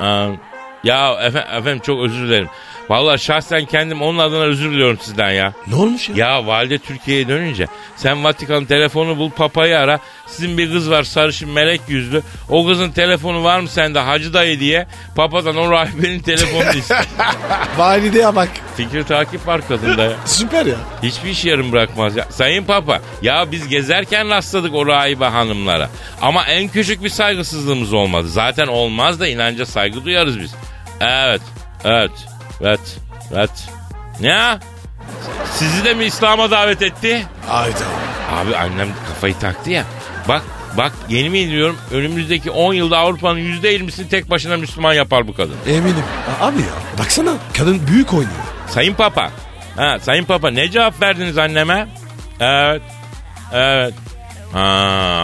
[0.00, 0.38] evet.
[0.84, 2.48] Ya efendim, efendim çok özür dilerim.
[2.92, 5.52] Vallahi şahsen kendim onun adına özür diliyorum sizden ya.
[5.66, 6.16] Ne olmuş ya?
[6.16, 10.00] Ya valide Türkiye'ye dönünce sen Vatikan telefonu bul papayı ara.
[10.26, 12.22] Sizin bir kız var sarışın melek yüzlü.
[12.48, 14.86] O kızın telefonu var mı sende hacı dayı diye.
[15.16, 17.00] Papadan o rahibenin telefonunu iste.
[17.78, 18.48] Valideye bak.
[18.76, 20.16] Fikri takip var kadında ya.
[20.24, 20.76] Süper ya.
[21.02, 22.26] Hiçbir iş yarım bırakmaz ya.
[22.30, 25.88] Sayın Papa ya biz gezerken rastladık o rahibe hanımlara.
[26.22, 28.28] Ama en küçük bir saygısızlığımız olmadı.
[28.28, 30.54] Zaten olmaz da inanca saygı duyarız biz.
[31.00, 31.42] Evet,
[31.84, 32.10] evet,
[32.62, 32.98] evet,
[33.34, 33.50] evet.
[34.20, 34.58] Ne?
[35.54, 37.26] Sizi de mi İslam'a davet etti?
[37.50, 37.84] Ayda.
[38.32, 39.84] Abi annem kafayı taktı ya.
[40.28, 40.42] Bak
[40.76, 45.56] bak yeni mi diyorum önümüzdeki 10 yılda Avrupa'nın %20'sini tek başına Müslüman yapar bu kadın.
[45.66, 46.04] Eminim.
[46.40, 48.32] Abi ya baksana kadın büyük oynuyor.
[48.70, 49.30] Sayın Papa.
[49.76, 51.88] Ha, Sayın Papa ne cevap verdiniz anneme?
[52.40, 52.82] Evet.
[53.52, 53.94] Evet.
[54.52, 54.60] Ha,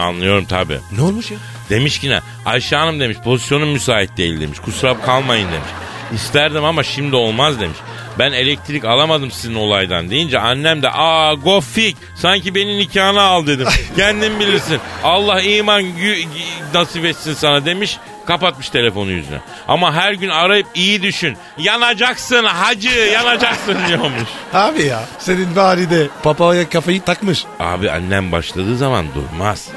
[0.03, 0.79] anlıyorum tabii.
[0.97, 1.37] Ne olmuş ya?
[1.69, 2.19] Demiş ki ne?
[2.45, 4.59] Ayşe Hanım demiş pozisyonum müsait değil demiş.
[4.59, 5.69] Kusura kalmayın demiş.
[6.15, 7.77] İsterdim ama şimdi olmaz demiş.
[8.19, 13.67] Ben elektrik alamadım sizin olaydan deyince annem de aa gofik sanki beni nikahına al dedim.
[13.95, 14.79] Kendin bilirsin.
[15.03, 16.25] Allah iman gü-
[16.73, 17.97] nasip etsin sana demiş.
[18.25, 19.39] Kapatmış telefonu yüzüne.
[19.67, 21.37] Ama her gün arayıp iyi düşün.
[21.57, 24.29] Yanacaksın hacı yanacaksın diyormuş.
[24.53, 27.45] Abi ya senin valide papaya kafayı takmış.
[27.59, 29.67] Abi annem başladığı zaman durmaz.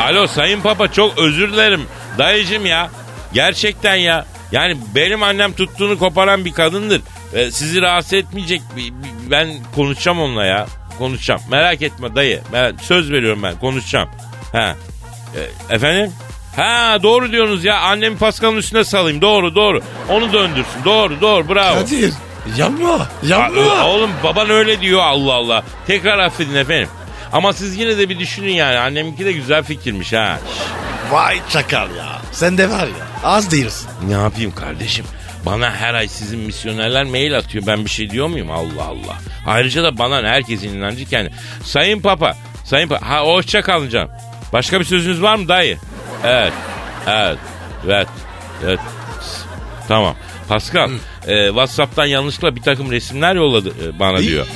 [0.00, 1.86] Alo sayın papa çok özür dilerim.
[2.18, 2.90] Dayıcım ya.
[3.32, 4.26] Gerçekten ya.
[4.54, 7.02] Yani benim annem tuttuğunu koparan bir kadındır.
[7.34, 8.62] Ee, sizi rahatsız etmeyecek.
[9.30, 10.66] Ben konuşacağım onunla ya.
[10.98, 11.40] Konuşacağım.
[11.50, 12.42] Merak etme dayı.
[12.52, 14.08] Merak- söz veriyorum ben konuşacağım.
[14.52, 14.76] Ha.
[15.36, 16.12] Ee, efendim?
[16.56, 17.80] Ha doğru diyorsunuz ya.
[17.80, 19.20] Annemi Pascal'ın üstüne salayım.
[19.20, 19.80] Doğru doğru.
[20.08, 20.84] Onu döndürsün.
[20.84, 21.74] Doğru doğru bravo.
[21.80, 22.12] Kadir
[22.56, 23.86] yapma yapma.
[23.86, 25.62] Oğlum baban öyle diyor Allah Allah.
[25.86, 26.88] Tekrar affedin efendim.
[27.32, 28.78] Ama siz yine de bir düşünün yani.
[28.78, 30.38] Anneminki de güzel fikirmiş ha.
[31.14, 32.20] Vay çakal ya.
[32.32, 33.88] Sen de var ya az değilsin.
[34.08, 35.04] Ne yapayım kardeşim?
[35.46, 37.66] Bana her ay sizin misyonerler mail atıyor.
[37.66, 38.50] Ben bir şey diyor muyum?
[38.50, 39.16] Allah Allah.
[39.46, 41.32] Ayrıca da bana herkesin inancı kendi.
[41.64, 42.36] Sayın Papa.
[42.64, 43.08] Sayın Papa.
[43.10, 44.10] Ha hoşça kalın canım.
[44.52, 45.78] Başka bir sözünüz var mı dayı?
[46.24, 46.52] Evet.
[47.06, 47.38] Evet.
[47.86, 48.08] Evet.
[48.64, 48.80] Evet.
[49.88, 50.14] Tamam.
[50.48, 50.90] Pascal,
[51.26, 54.28] e, WhatsApp'tan yanlışlıkla bir takım resimler yolladı e, bana İyi.
[54.28, 54.46] diyor.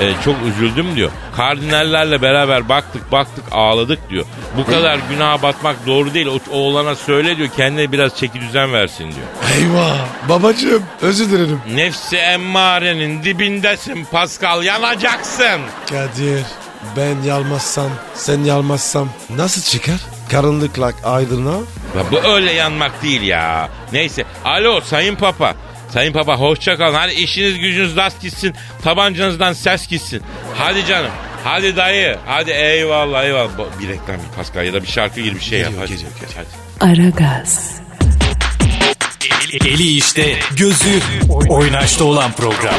[0.00, 1.10] E, çok üzüldüm diyor.
[1.36, 4.24] Kardinallerle beraber baktık baktık ağladık diyor.
[4.56, 6.26] Bu kadar günaha batmak doğru değil.
[6.26, 9.26] O, oğlana söyle diyor kendine biraz çeki düzen versin diyor.
[9.58, 9.96] Eyvah.
[10.28, 11.60] Babacığım özür dilerim.
[11.74, 15.60] Nefsi emmarenin dibindesin Pascal yanacaksın.
[15.90, 16.42] Kadir
[16.96, 20.00] ben yalmazsam sen yalmazsam nasıl çıkar?
[20.30, 21.58] Karanlıkla aydınlığa.
[21.96, 23.68] Ya bu öyle yanmak değil ya.
[23.92, 24.24] Neyse.
[24.44, 25.54] Alo Sayın Papa.
[25.94, 26.94] Sayın Papa hoşça kalın.
[26.94, 28.54] Hadi işiniz gücünüz rast gitsin.
[28.82, 30.22] Tabancanızdan ses gitsin.
[30.54, 31.10] Hadi canım.
[31.44, 32.16] Hadi dayı.
[32.26, 33.48] Hadi eyvallah eyvallah.
[33.80, 35.70] Bir reklam bir Pascal ya da bir şarkı gibi bir şey yap.
[35.70, 35.96] Geliyor, Hadi.
[35.96, 36.46] geliyor, geliyor.
[36.80, 37.00] Hadi.
[37.00, 37.74] Aragaz,
[39.52, 41.00] Eli, eli işte, gözü
[41.48, 42.74] oynaşta olan program.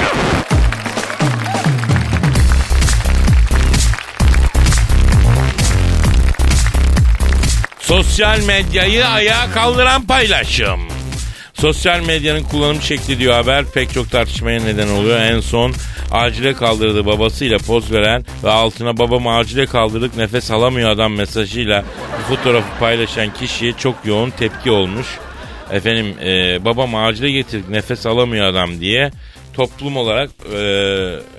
[7.79, 10.94] Sosyal medyayı ayağa kaldıran paylaşım.
[11.65, 15.19] Sosyal medyanın kullanım şekli diyor haber pek çok tartışmaya neden oluyor.
[15.19, 15.73] En son
[16.11, 21.83] acile kaldırdığı babasıyla poz veren ve altına babam acile kaldırdık nefes alamıyor adam mesajıyla
[22.19, 25.07] bu fotoğrafı paylaşan kişiye çok yoğun tepki olmuş.
[25.71, 29.11] Efendim e, babam acile getirdik nefes alamıyor adam diye
[29.55, 30.57] toplum olarak e,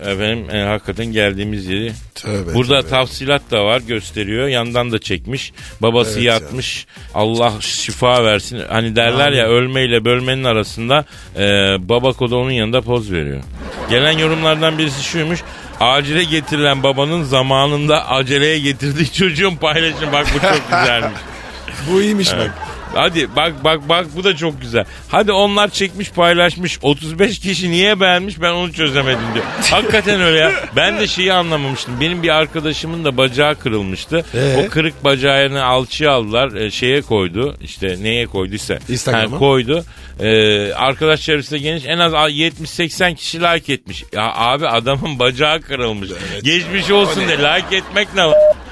[0.01, 2.91] efendim e, hakikaten geldiğimiz yeri Tövbe, Burada tövbe.
[2.91, 4.49] tafsilat da var gösteriyor.
[4.49, 5.53] Yandan da çekmiş.
[5.83, 6.33] Babası Evet ya.
[6.35, 6.87] yatmış.
[7.15, 8.63] Allah şifa versin.
[8.69, 11.05] Hani derler ya ölmeyle bölmenin arasında
[11.37, 11.41] e,
[11.89, 13.43] Babako da onun yanında poz veriyor.
[13.91, 15.41] Gelen yorumlardan birisi şuymuş.
[15.81, 20.13] Acile getirilen babanın zamanında aceleye getirdiği çocuğun paylaşım.
[20.13, 21.19] Bak bu çok güzelmiş.
[21.91, 22.51] Bu iyiymiş bak.
[22.97, 24.85] Hadi bak bak bak bu da çok güzel.
[25.09, 26.79] Hadi onlar çekmiş paylaşmış.
[26.83, 29.45] 35 kişi niye beğenmiş ben onu çözemedim diyor.
[29.71, 30.53] Hakikaten öyle ya.
[30.77, 32.01] Ben de şeyi anlamamıştım.
[32.01, 34.25] Benim bir arkadaşımın da bacağı kırılmıştı.
[34.35, 34.65] Ee?
[34.67, 36.55] O kırık bacağını alçıya aldılar.
[36.55, 37.57] e, şeye koydu.
[37.61, 38.79] İşte neye koyduysa.
[38.89, 39.37] Instagram'a.
[39.37, 39.85] Ha, koydu.
[40.21, 44.05] Ee, arkadaş çevresinde geniş en az 70-80 kişi like etmiş.
[44.13, 46.11] Ya abi adamın bacağı kırılmış.
[46.43, 48.23] Geçmiş olsun de like etmek ne?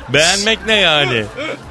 [0.08, 1.24] Beğenmek ne yani?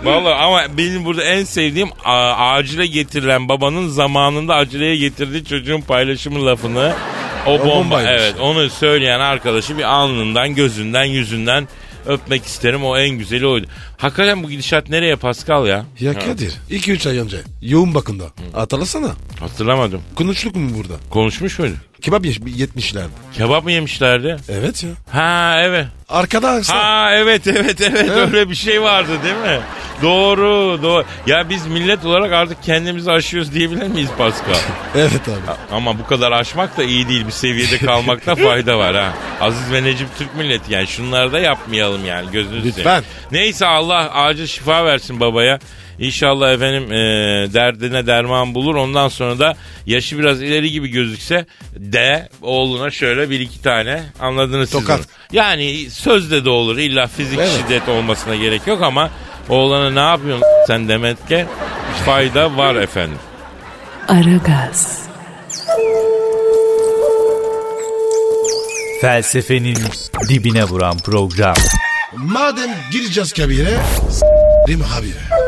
[0.03, 6.45] Vallahi ama benim burada en sevdiğim a- acile getirilen babanın zamanında acileye getirdiği çocuğun paylaşımı
[6.45, 6.93] lafını
[7.47, 8.11] o, bomba bombaymış.
[8.21, 11.67] evet onu söyleyen arkadaşı bir alnından gözünden yüzünden
[12.05, 13.67] öpmek isterim o en güzeli oydu.
[13.97, 15.85] Hakikaten bu gidişat nereye Pascal ya?
[15.99, 18.25] Ya Kadir 2-3 ay önce yoğun bakımda.
[18.53, 19.11] Hatırlasana.
[19.39, 20.01] Hatırlamadım.
[20.15, 20.93] Konuştuk mu burada?
[21.09, 21.75] Konuşmuş muydu?
[22.01, 23.09] Kebap yeş- yetmişlerdi.
[23.37, 24.37] Kebap mı yemişlerdi?
[24.49, 24.89] Evet ya.
[25.11, 25.87] Ha evet.
[26.09, 29.61] Arkada Ha evet evet evet öyle bir şey vardı değil mi?
[30.01, 31.03] Doğru doğru.
[31.27, 34.53] Ya biz millet olarak artık kendimizi aşıyoruz diyebilir miyiz Pascal?
[34.95, 35.57] Evet abi.
[35.71, 37.27] Ama bu kadar aşmak da iyi değil.
[37.27, 39.13] Bir seviyede kalmakta fayda var ha.
[39.41, 42.81] Aziz ve Necip Türk milleti yani şunları da yapmayalım yani gözünüzü Lütfen.
[42.83, 43.03] seveyim.
[43.31, 45.59] Neyse Allah acil şifa versin babaya.
[45.99, 46.97] İnşallah efendim e,
[47.53, 48.75] derdine derman bulur.
[48.75, 54.69] Ondan sonra da yaşı biraz ileri gibi gözükse de oğluna şöyle bir iki tane anladınız
[54.69, 54.99] siz Tokat.
[54.99, 55.05] onu.
[55.31, 56.77] Yani sözde de olur.
[56.77, 57.51] İlla fizik Evet.
[57.61, 59.09] şiddet olmasına gerek yok ama
[59.49, 61.45] oğlana ne yapıyorsun sen Demetke?
[62.05, 63.17] Fayda var efendim.
[64.07, 64.99] Aragaz,
[69.01, 69.77] Felsefenin
[70.29, 71.55] dibine vuran program.
[72.15, 73.77] Madem gireceğiz kabire.
[74.09, 75.42] S**rim habire.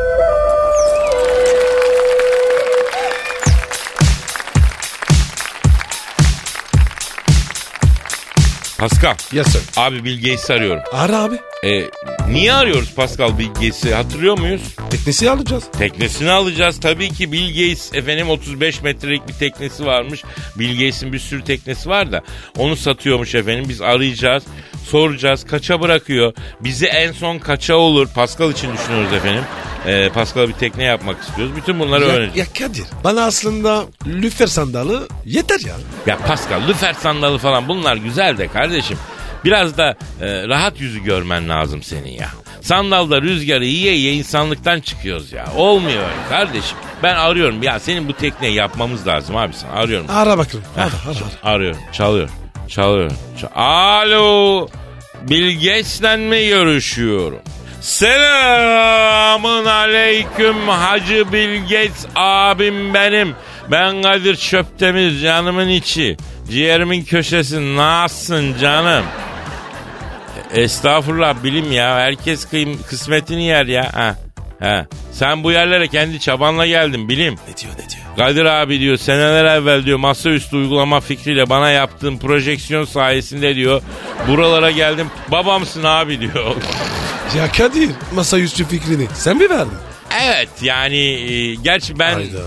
[8.78, 9.14] Pascal.
[9.32, 9.62] Yes sir.
[9.76, 10.82] Abi Bill Gates'i arıyorum.
[10.92, 11.36] Ara abi.
[11.64, 11.90] E,
[12.30, 14.62] niye arıyoruz Pascal Bill Gates'i hatırlıyor muyuz?
[14.90, 15.64] Teknesi alacağız.
[15.78, 16.80] Teknesini alacağız.
[16.80, 20.24] Tabii ki Bill Gates efendim 35 metrelik bir teknesi varmış.
[20.58, 22.22] Bill Gates'in bir sürü teknesi var da
[22.58, 23.64] onu satıyormuş efendim.
[23.68, 24.42] Biz arayacağız,
[24.86, 25.44] soracağız.
[25.44, 26.32] Kaça bırakıyor?
[26.60, 28.08] Bizi en son kaça olur?
[28.14, 29.44] Pascal için düşünüyoruz efendim.
[29.86, 31.56] Ee, Pascal'a bir tekne yapmak istiyoruz.
[31.56, 32.50] Bütün bunları Ya, öğreneceğiz.
[32.58, 32.84] ya Kadir.
[33.04, 35.74] Bana aslında lüfer sandalı yeter ya.
[36.06, 38.98] Ya Pascal lüfer sandalı falan bunlar güzel de kardeşim.
[39.44, 42.28] Biraz da e, rahat yüzü görmen lazım senin ya.
[42.60, 45.46] Sandalda rüzgarı yiye yiye insanlıktan çıkıyoruz ya.
[45.56, 46.76] Olmuyor öyle kardeşim.
[47.02, 50.06] Ben arıyorum ya senin bu tekneyi yapmamız lazım abi sen arıyorum.
[50.10, 50.64] Ara bakalım.
[50.76, 51.54] Heh, Ara, ara, ara.
[51.54, 52.28] Arıyorum çalıyor
[52.68, 53.10] çalıyor.
[53.40, 54.68] Çal- Alo
[55.22, 57.38] Bill Gates'le mi görüşüyorum?
[57.80, 63.34] Selamın aleyküm Hacı Bill Gates abim benim.
[63.70, 66.16] Ben Kadir Çöptemir canımın içi.
[66.50, 69.04] Ciğerimin köşesi nasılsın canım?
[70.54, 71.96] Estağfurullah bilim ya.
[71.96, 73.90] Herkes kıym- kısmetini yer ya.
[73.94, 74.14] Ha.
[74.60, 74.86] Ha.
[75.12, 77.34] Sen bu yerlere kendi çabanla geldin bilim.
[77.48, 78.05] Ne diyor ne diyor?
[78.16, 83.82] Kadir abi diyor seneler evvel diyor masaüstü uygulama fikriyle bana yaptığın projeksiyon sayesinde diyor
[84.28, 86.56] buralara geldim babamsın abi diyor.
[87.36, 89.72] Ya Kadir masaüstü fikrini sen mi verdin?
[90.22, 92.38] evet yani e, gerçi ben Hayda.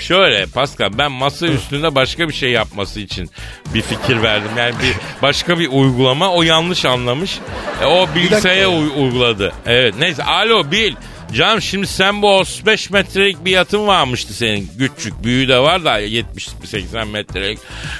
[0.00, 3.30] Şöyle Pascal ben masa üstünde başka bir şey yapması için
[3.74, 4.50] bir fikir verdim.
[4.58, 7.38] Yani bir başka bir uygulama o yanlış anlamış.
[7.82, 8.68] E, o bilgisayara ya.
[8.70, 9.52] uy- uyguladı.
[9.66, 10.94] Evet neyse alo Bil.
[11.34, 14.70] Canım şimdi sen bu 35 metrelik bir yatın varmıştı senin.
[14.78, 17.58] Küçük büyüğü de var da 70-80 metrelik.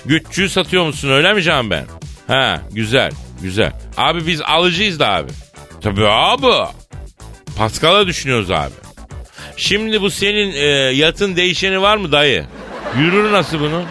[0.09, 1.85] Küçüğü satıyor musun öyle mi Can ben?
[2.27, 3.11] Ha güzel
[3.43, 3.73] güzel.
[3.97, 5.31] Abi biz alıcıyız da abi.
[5.81, 6.71] Tabii abi.
[7.57, 8.73] Pascal'a düşünüyoruz abi.
[9.57, 12.45] Şimdi bu senin e, yatın değişeni var mı dayı?
[12.99, 13.85] Yürür nasıl bunun?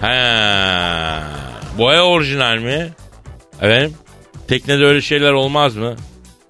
[0.00, 1.20] He.
[1.78, 2.88] Boya orijinal mi?
[3.62, 3.94] Efendim?
[4.48, 5.96] Teknede öyle şeyler olmaz mı?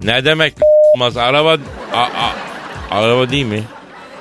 [0.03, 0.55] Ne demek
[0.95, 1.17] olmaz?
[1.17, 1.57] Araba
[1.95, 2.35] a, a-
[2.91, 3.63] araba değil mi?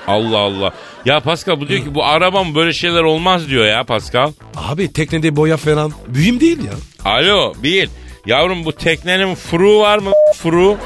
[0.07, 0.71] Allah Allah.
[1.05, 4.31] Ya Pascal bu diyor ki bu araba mı böyle şeyler olmaz diyor ya Pascal.
[4.55, 6.71] Abi teknede boya falan büyüm değil ya.
[7.11, 7.89] Alo bir.
[8.25, 10.11] Yavrum bu teknenin furu var mı?
[10.35, 10.77] Furu.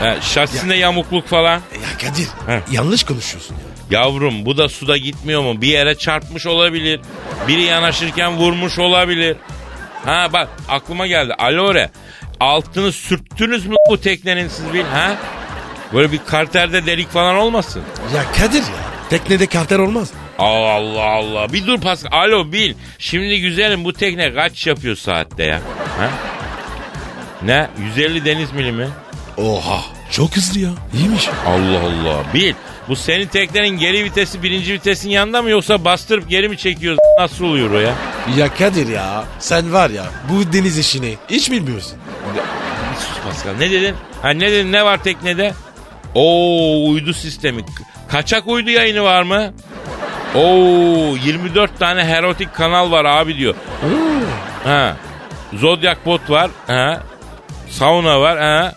[0.00, 1.52] He, şasisinde yamukluk falan.
[1.54, 2.72] Ya Kadir Heh.
[2.72, 4.00] yanlış konuşuyorsun ya.
[4.00, 5.60] Yavrum bu da suda gitmiyor mu?
[5.60, 7.00] Bir yere çarpmış olabilir.
[7.48, 9.36] Biri yanaşırken vurmuş olabilir.
[10.04, 11.34] Ha bak aklıma geldi.
[11.38, 11.90] Alore
[12.40, 15.16] altını sürttünüz mü bu teknenin siz bil ha?
[15.94, 17.82] Böyle bir karterde delik falan olmasın.
[18.14, 20.10] Ya Kadir ya teknede karter olmaz.
[20.38, 21.52] Allah Allah Allah.
[21.52, 22.10] Bir dur Pascal.
[22.12, 22.74] Alo Bil.
[22.98, 25.60] Şimdi güzelim bu tekne kaç yapıyor saatte ya?
[25.98, 26.10] Ha?
[27.42, 27.68] Ne?
[27.96, 28.88] 150 deniz mili mi?
[29.36, 30.70] Oha çok hızlı ya.
[30.94, 31.28] İyiymiş.
[31.46, 32.34] Allah Allah.
[32.34, 32.54] Bil.
[32.88, 36.98] Bu senin teknenin geri vitesi birinci vitesin yanında mı yoksa bastırıp geri mi çekiyoruz?
[37.20, 37.94] Nasıl oluyor o ya?
[38.36, 41.98] Ya Kadir ya sen var ya bu deniz işini hiç bilmiyorsun.
[42.98, 43.52] Sus Pascal.
[43.58, 43.94] Ne dedin?
[44.22, 44.72] Ha ne dedin?
[44.72, 45.52] Ne var teknede?
[46.14, 47.64] Oo uydu sistemi.
[48.08, 49.52] Kaçak uydu yayını var mı?
[50.34, 53.54] Oo 24 tane erotik kanal var abi diyor.
[54.64, 54.96] Ha.
[55.54, 56.50] Zodiac bot var.
[56.66, 57.02] Ha.
[57.70, 58.38] Sauna var.
[58.38, 58.72] Ha.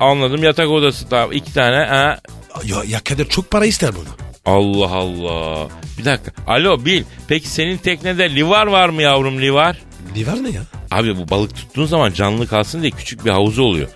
[0.00, 0.42] Anladım.
[0.42, 1.84] Yatak odası da iki tane.
[1.84, 2.18] Ha.
[2.64, 4.08] Ya, ya Kadir çok para ister bunu.
[4.44, 5.68] Allah Allah.
[5.98, 6.32] Bir dakika.
[6.46, 7.04] Alo Bil.
[7.28, 9.76] Peki senin teknede livar var mı yavrum livar?
[10.16, 10.62] Livar ne ya?
[10.90, 13.88] Abi bu balık tuttuğun zaman canlı kalsın diye küçük bir havuzu oluyor.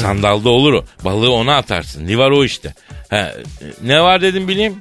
[0.00, 0.84] Sandalda olur o.
[1.04, 2.08] Balığı ona atarsın.
[2.08, 2.74] Livar o işte.
[3.10, 3.32] He, e,
[3.82, 4.76] ne var dedim bileyim?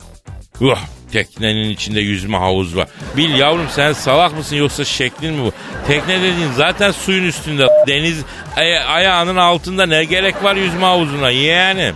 [0.61, 0.77] Uh,
[1.11, 2.87] teknenin içinde yüzme havuz var.
[3.17, 5.51] Bil yavrum sen salak mısın yoksa şeklin mi bu?
[5.87, 7.67] Tekne dediğin zaten suyun üstünde.
[7.87, 8.17] Deniz
[8.55, 11.95] aya- ayağının altında ne gerek var yüzme havuzuna yeğenim?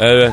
[0.00, 0.32] Evet.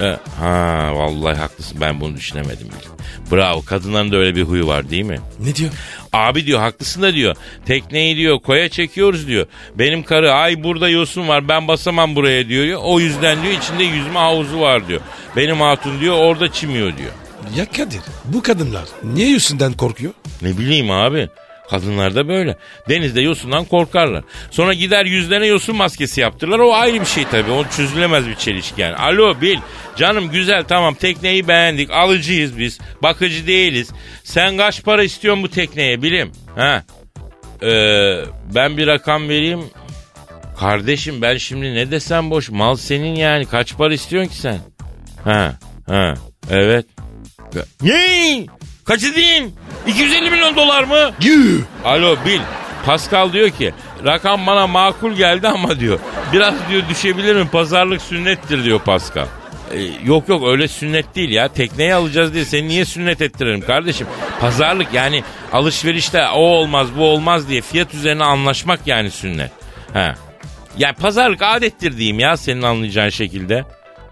[0.00, 2.66] E, ha vallahi haklısın ben bunu düşünemedim.
[2.68, 2.94] Bil.
[3.36, 5.18] Bravo kadınların da öyle bir huyu var değil mi?
[5.40, 5.70] Ne diyor?
[6.12, 7.36] Abi diyor haklısın da diyor.
[7.66, 9.46] Tekneyi diyor koya çekiyoruz diyor.
[9.74, 12.80] Benim karı ay burada yosun var ben basamam buraya diyor.
[12.82, 15.00] O yüzden diyor içinde yüzme havuzu var diyor.
[15.36, 17.10] Benim hatun diyor orada çimiyor diyor.
[17.56, 20.12] Ya Kadir bu kadınlar niye yüzünden korkuyor?
[20.42, 21.28] Ne bileyim abi.
[21.74, 22.56] Kadınlar da böyle.
[22.88, 24.24] Denizde yosundan korkarlar.
[24.50, 26.58] Sonra gider yüzlerine yosun maskesi yaptırırlar.
[26.58, 27.50] O ayrı bir şey tabii.
[27.50, 28.96] O çözülemez bir çelişki yani.
[28.96, 29.58] Alo Bil.
[29.96, 31.90] Canım güzel tamam tekneyi beğendik.
[31.90, 32.78] Alıcıyız biz.
[33.02, 33.92] Bakıcı değiliz.
[34.24, 36.32] Sen kaç para istiyorsun bu tekneye bilim?
[36.56, 36.82] Ha?
[37.62, 38.20] Ee,
[38.54, 39.64] ben bir rakam vereyim.
[40.58, 42.50] Kardeşim ben şimdi ne desem boş.
[42.50, 43.46] Mal senin yani.
[43.46, 44.58] Kaç para istiyorsun ki sen?
[45.24, 45.54] Ha,
[45.86, 46.14] ha,
[46.50, 46.86] evet.
[47.82, 48.46] Ne?
[48.84, 49.42] Kaçı değil?
[49.86, 51.10] 250 milyon dolar mı?
[51.22, 51.62] Yuh!
[51.84, 52.40] Alo Bil.
[52.86, 53.72] Pascal diyor ki
[54.04, 55.98] rakam bana makul geldi ama diyor.
[56.32, 57.48] Biraz diyor düşebilir mi?
[57.48, 59.26] Pazarlık sünnettir diyor Pascal.
[59.72, 61.48] Ee, yok yok öyle sünnet değil ya.
[61.48, 64.06] Tekneyi alacağız diye seni niye sünnet ettirelim kardeşim?
[64.40, 69.50] Pazarlık yani alışverişte o olmaz bu olmaz diye fiyat üzerine anlaşmak yani sünnet.
[69.92, 70.14] Ha.
[70.78, 73.64] Yani pazarlık adettir diyeyim ya senin anlayacağın şekilde.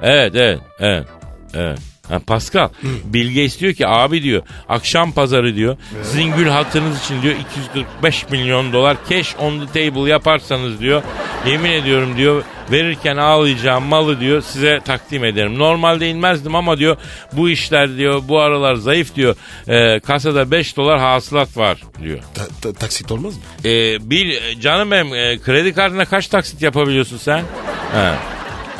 [0.02, 1.06] Evet evet evet.
[1.54, 1.78] Evet.
[2.12, 2.68] Ha, Pascal,
[3.04, 8.72] Bilge istiyor ki abi diyor akşam pazarı diyor sizin gül hatırınız için diyor 245 milyon
[8.72, 11.02] dolar cash on the table yaparsanız diyor
[11.46, 15.58] yemin ediyorum diyor verirken ağlayacağım malı diyor size takdim ederim.
[15.58, 16.96] Normalde inmezdim ama diyor
[17.32, 19.36] bu işler diyor bu aralar zayıf diyor
[19.68, 22.18] e, kasada 5 dolar hasılat var diyor.
[22.34, 23.42] Ta- ta- taksit olmaz mı?
[23.64, 23.70] E,
[24.10, 27.44] bil canım benim e, kredi kartına kaç taksit yapabiliyorsun sen?
[27.92, 28.14] Ha.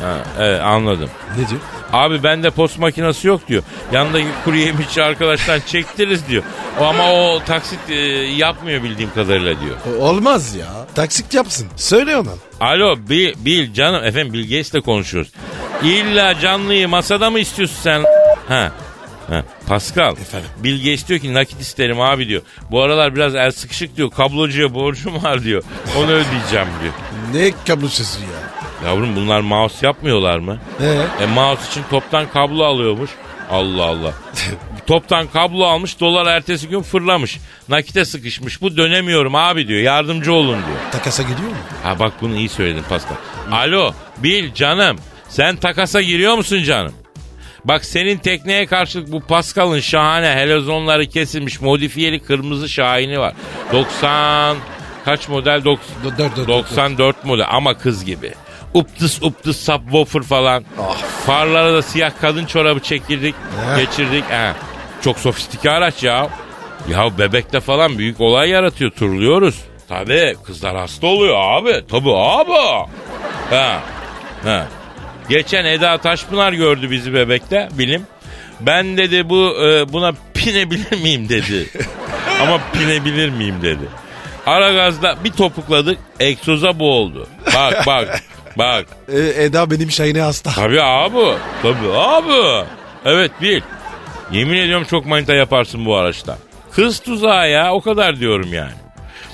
[0.01, 1.09] Ha, evet anladım.
[1.39, 1.61] Ne diyor?
[1.93, 3.63] Abi bende post makinesi yok diyor.
[3.91, 6.43] Yanındaki kuru yemişçi arkadaştan çektiririz diyor.
[6.79, 7.93] Ama o taksit e,
[8.35, 9.75] yapmıyor bildiğim kadarıyla diyor.
[9.99, 10.67] O- Olmaz ya.
[10.95, 11.67] Taksit yapsın.
[11.75, 12.29] Söyle ona.
[12.59, 15.31] Alo Bil, Bil canım efendim Bill Gates'le konuşuyoruz.
[15.83, 18.03] İlla canlıyı masada mı istiyorsun sen?
[18.47, 18.71] Ha.
[19.29, 20.49] Ha, Pascal, Efendim?
[20.63, 22.41] Bill Gates diyor ki nakit isterim abi diyor.
[22.71, 24.11] Bu aralar biraz el sıkışık diyor.
[24.11, 25.63] Kablocuya borcum var diyor.
[25.97, 26.93] Onu ödeyeceğim diyor.
[27.33, 28.42] Ne kablosuzu ya?
[28.85, 30.57] Yavrum bunlar mouse yapmıyorlar mı?
[30.81, 31.23] Ee?
[31.23, 33.09] E mouse için toptan kablo alıyormuş.
[33.51, 34.13] Allah Allah.
[34.87, 37.39] toptan kablo almış dolar ertesi gün fırlamış.
[37.69, 38.61] Nakite sıkışmış.
[38.61, 39.79] Bu dönemiyorum abi diyor.
[39.81, 40.77] Yardımcı olun diyor.
[40.91, 41.55] Takasa gidiyor mu?
[41.83, 43.15] Ha bak bunu iyi söyledin Pascal.
[43.51, 44.97] Alo Bil canım.
[45.29, 46.93] Sen takasa giriyor musun canım?
[47.65, 53.33] Bak senin tekneye karşılık bu Pascal'ın şahane helezonları kesilmiş modifiyeli kırmızı şahini var.
[53.73, 54.57] 90
[55.05, 55.61] kaç model?
[55.65, 58.33] Dok- Dört, dört, dört, 94 model ama kız gibi.
[58.73, 60.63] Uptıs uptıs subwoofer falan.
[61.25, 63.35] Farlara da siyah kadın çorabı çekirdik,
[63.77, 64.23] geçirdik.
[64.29, 64.51] He.
[65.01, 66.29] Çok sofistike araç ya.
[66.89, 68.91] Ya bebekte falan büyük olay yaratıyor.
[68.91, 69.61] Turluyoruz.
[69.89, 71.83] Tabii kızlar hasta oluyor abi.
[71.91, 72.51] Tabii abi.
[73.49, 73.79] Ha.
[74.43, 74.67] Ha.
[75.29, 78.07] Geçen Eda Taşpınar gördü bizi bebekte bilim.
[78.59, 81.69] Ben dedi bu e, buna pinebilir miyim dedi.
[82.41, 83.85] Ama pinebilir miyim dedi.
[84.45, 87.27] Ara gazda bir topukladık egzoza boğuldu.
[87.55, 88.23] Bak bak
[88.57, 88.85] bak.
[89.13, 90.51] E, Eda benim şahine hasta.
[90.51, 91.35] Tabii abi.
[91.61, 92.65] Tabii abi.
[93.05, 93.61] Evet bil.
[94.31, 96.37] Yemin ediyorum çok manita yaparsın bu araçta.
[96.71, 98.71] Kız tuzağı ya o kadar diyorum yani.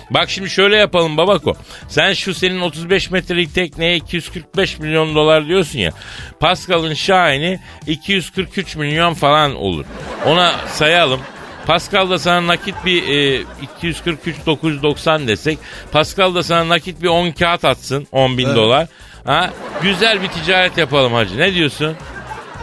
[0.09, 1.55] Bak şimdi şöyle yapalım babako.
[1.87, 5.91] Sen şu senin 35 metrelik tekneye 245 milyon dolar diyorsun ya.
[6.39, 9.85] Pascal'ın Şahin'i 243 milyon falan olur.
[10.25, 11.19] Ona sayalım.
[11.67, 13.43] Pascal da sana nakit bir e,
[13.77, 15.59] 243 990 desek.
[15.91, 18.87] Pascal da sana nakit bir 10 kağıt atsın 10 bin dolar.
[19.29, 19.49] Ha,
[19.81, 21.37] güzel bir ticaret yapalım hacı.
[21.37, 21.95] Ne diyorsun?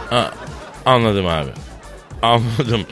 [0.09, 0.31] Ha,
[0.85, 1.49] anladım abi.
[2.21, 2.85] Anladım.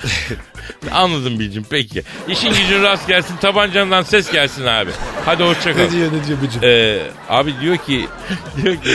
[0.91, 2.03] Anladım Bilcim peki.
[2.27, 4.91] İşin gücün rast gelsin tabancandan ses gelsin abi.
[5.25, 5.81] Hadi hoşçakal.
[5.81, 6.63] Ne diyor ne diyor bıcım?
[6.63, 8.07] Ee, abi diyor ki
[8.63, 8.91] diyor ki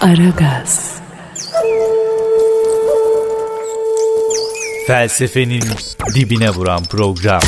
[0.00, 0.94] Aragaz,
[4.86, 5.64] Felsefenin
[6.14, 7.40] dibine vuran program.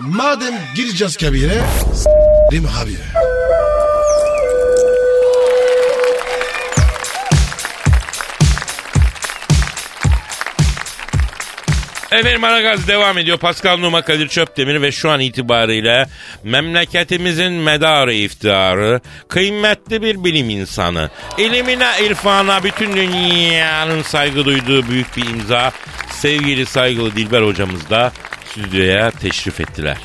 [0.00, 1.60] Madem gireceğiz kabire
[1.94, 3.25] s**rim abi.
[12.12, 13.38] Efendim Aragaz devam ediyor.
[13.38, 16.06] Pascal Numa Kadir Çöptemir ve şu an itibariyle
[16.44, 25.26] memleketimizin medarı iftiharı, kıymetli bir bilim insanı, ilimine, irfana bütün dünyanın saygı duyduğu büyük bir
[25.26, 25.72] imza,
[26.10, 28.12] sevgili saygılı Dilber hocamız da
[28.50, 29.98] stüdyoya teşrif ettiler.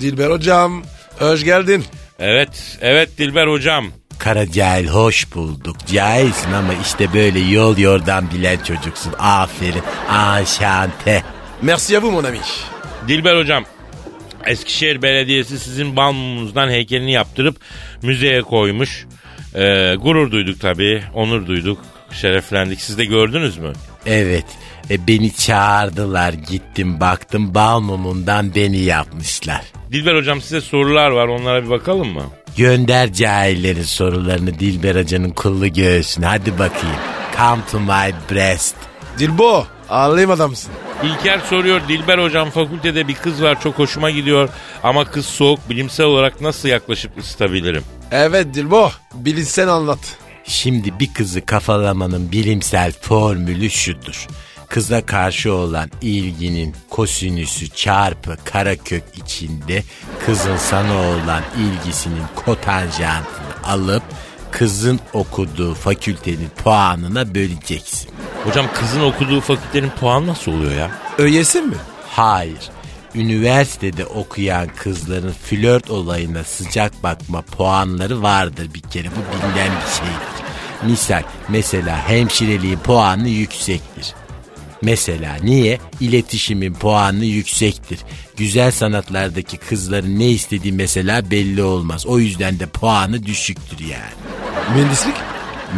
[0.00, 0.82] Dilber hocam
[1.18, 1.84] hoş geldin.
[2.18, 3.86] Evet, evet Dilber hocam.
[4.18, 5.76] Kara cahil hoş bulduk.
[5.92, 9.14] Cahilsin ama işte böyle yol yordan bilen çocuksun.
[9.18, 9.82] Aferin.
[10.08, 11.22] Anşante.
[11.62, 12.40] Merci à vous mon ami.
[13.08, 13.64] Dilber hocam,
[14.46, 17.56] Eskişehir Belediyesi sizin balmumunuzdan heykelini yaptırıp
[18.02, 19.06] müzeye koymuş.
[19.54, 21.78] Ee, gurur duyduk tabii, onur duyduk,
[22.12, 22.80] şereflendik.
[22.80, 23.72] Siz de gördünüz mü?
[24.06, 24.44] Evet.
[24.90, 29.62] E, beni çağırdılar gittim baktım bal mumundan beni yapmışlar.
[29.92, 32.24] Dilber hocam size sorular var, onlara bir bakalım mı?
[32.56, 36.96] Gönder cahillerin sorularını Dilber Hoca'nın kullu göğsüne hadi bakayım.
[37.36, 38.76] Come to my breast.
[39.18, 40.72] Dilbo alayım adamsın.
[41.02, 44.48] İlker soruyor, Dilber hocam fakültede bir kız var çok hoşuma gidiyor
[44.82, 47.82] ama kız soğuk, bilimsel olarak nasıl yaklaşıp ısıtabilirim?
[48.10, 49.98] Evet Dilbo bilinsen anlat.
[50.44, 54.26] Şimdi bir kızı kafalamanın bilimsel formülü şudur.
[54.68, 59.82] Kıza karşı olan ilginin kosinüsü çarpı karakök içinde
[60.26, 64.02] kızın sana olan ilgisinin kotanjantını alıp
[64.58, 68.10] kızın okuduğu fakültenin puanına böleceksin.
[68.44, 70.90] Hocam kızın okuduğu fakültenin puanı nasıl oluyor ya?
[71.18, 71.76] Öylesin mi?
[72.10, 72.70] Hayır.
[73.14, 79.08] Üniversitede okuyan kızların flört olayına sıcak bakma puanları vardır bir kere.
[79.08, 80.44] Bu bilinen bir şeydir.
[80.82, 84.14] Misal mesela hemşireliğin puanı yüksektir.
[84.82, 85.78] Mesela niye?
[86.00, 87.98] İletişimin puanı yüksektir.
[88.36, 92.06] Güzel sanatlardaki kızların ne istediği mesela belli olmaz.
[92.06, 94.12] O yüzden de puanı düşüktür yani.
[94.74, 95.14] Mühendislik?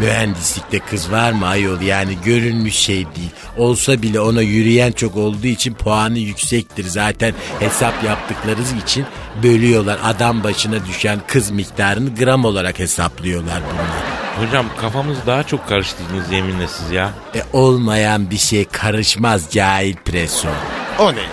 [0.01, 3.31] Mühendislikte kız var mı ayol yani görünmüş şey değil.
[3.57, 6.85] Olsa bile ona yürüyen çok olduğu için puanı yüksektir.
[6.85, 9.05] Zaten hesap yaptıkları için
[9.43, 9.99] bölüyorlar.
[10.05, 14.20] Adam başına düşen kız miktarını gram olarak hesaplıyorlar bunlar.
[14.39, 17.11] Hocam kafamız daha çok karıştırdınız yeminle siz ya.
[17.35, 20.49] E, olmayan bir şey karışmaz cahil preso.
[20.99, 21.27] O ne ya?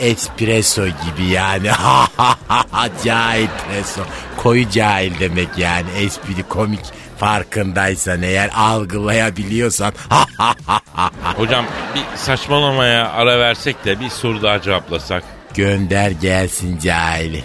[0.00, 1.68] E, espresso gibi yani.
[3.04, 4.00] cahil preso.
[4.36, 5.86] Koyu cahil demek yani.
[5.98, 6.80] Espri komik
[7.18, 9.92] farkındaysan eğer algılayabiliyorsan.
[11.36, 15.24] Hocam bir saçmalamaya ara versek de bir soru daha cevaplasak.
[15.54, 17.44] Gönder gelsin cahili.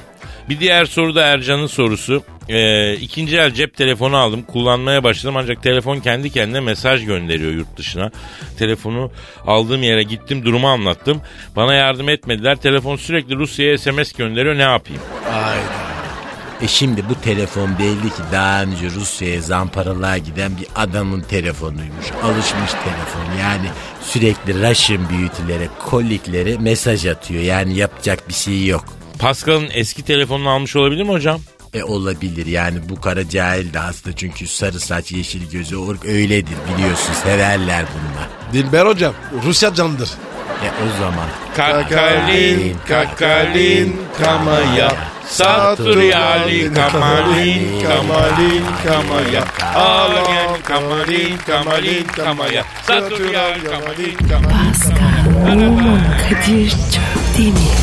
[0.50, 2.24] Bir diğer soru da Ercan'ın sorusu.
[2.50, 4.44] Ee, ikinci el cep telefonu aldım.
[4.44, 8.12] Kullanmaya başladım ancak telefon kendi kendine mesaj gönderiyor yurt dışına.
[8.60, 9.12] Telefonu
[9.48, 11.22] aldığım yere gittim durumu anlattım.
[11.56, 12.56] Bana yardım etmediler.
[12.56, 15.02] Telefon sürekli Rusya'ya SMS gönderiyor ne yapayım?
[15.34, 15.94] Ayda.
[16.62, 22.12] E şimdi bu telefon belli ki daha önce Rusya'ya zamparalığa giden bir adamın telefonuymuş.
[22.24, 23.68] Alışmış telefon yani
[24.02, 27.44] sürekli Russian beauty'lere, koliklere mesaj atıyor.
[27.44, 28.86] Yani yapacak bir şey yok.
[29.20, 31.40] Pascal'ın eski telefonunu almış olabilir mi hocam?
[31.74, 36.56] E olabilir yani bu kara cahil de hasta çünkü sarı saç yeşil gözü ork öyledir
[36.74, 38.30] biliyorsun severler bunlar.
[38.54, 39.14] Dilber hocam
[39.46, 40.10] Rusya candır.
[40.64, 44.96] E o zaman Kakalin, kakalin, kamaya.
[45.28, 49.44] Saturiyali, kamalin, kamalin, kamaya.
[49.76, 52.66] Algen, kamalin, kamalin, kamaya.
[52.88, 54.74] Saturiyali, kamalin, kamalin.
[54.74, 57.83] Pascal, Oman, Kadir çok değil mi?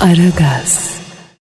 [0.00, 0.99] Aragaz.